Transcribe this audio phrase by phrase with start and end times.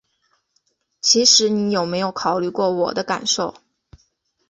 [0.99, 3.53] 其实你有没有考虑过我的感受？